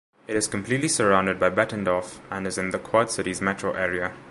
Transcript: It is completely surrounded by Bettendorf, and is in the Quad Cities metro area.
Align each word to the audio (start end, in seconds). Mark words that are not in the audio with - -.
It 0.27 0.35
is 0.35 0.47
completely 0.47 0.87
surrounded 0.87 1.39
by 1.39 1.51
Bettendorf, 1.51 2.21
and 2.31 2.47
is 2.47 2.57
in 2.57 2.71
the 2.71 2.79
Quad 2.79 3.11
Cities 3.11 3.39
metro 3.39 3.73
area. 3.73 4.15